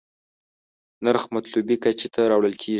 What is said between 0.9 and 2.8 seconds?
نرخ مطلوبې کچې ته راوړل کېږي.